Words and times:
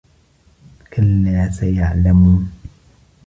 كلا 0.93 1.49
سيعلمون 1.51 2.51